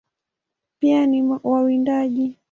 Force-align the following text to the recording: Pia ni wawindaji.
Pia 0.79 1.05
ni 1.07 1.23
wawindaji. 1.43 2.39